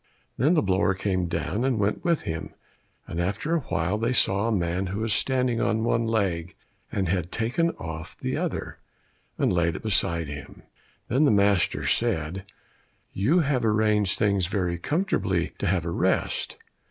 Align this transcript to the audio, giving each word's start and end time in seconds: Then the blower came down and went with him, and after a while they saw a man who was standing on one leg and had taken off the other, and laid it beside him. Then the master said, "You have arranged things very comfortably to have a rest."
Then 0.35 0.55
the 0.55 0.63
blower 0.63 0.95
came 0.95 1.27
down 1.27 1.63
and 1.63 1.77
went 1.77 2.03
with 2.03 2.23
him, 2.23 2.55
and 3.05 3.21
after 3.21 3.53
a 3.53 3.59
while 3.59 3.99
they 3.99 4.13
saw 4.13 4.47
a 4.47 4.51
man 4.51 4.87
who 4.87 5.01
was 5.01 5.13
standing 5.13 5.61
on 5.61 5.83
one 5.83 6.07
leg 6.07 6.55
and 6.91 7.07
had 7.07 7.31
taken 7.31 7.69
off 7.77 8.17
the 8.17 8.35
other, 8.35 8.79
and 9.37 9.53
laid 9.53 9.75
it 9.75 9.83
beside 9.83 10.27
him. 10.27 10.63
Then 11.07 11.25
the 11.25 11.29
master 11.29 11.85
said, 11.85 12.51
"You 13.13 13.41
have 13.41 13.63
arranged 13.63 14.17
things 14.17 14.47
very 14.47 14.79
comfortably 14.79 15.49
to 15.59 15.67
have 15.67 15.85
a 15.85 15.91
rest." 15.91 16.57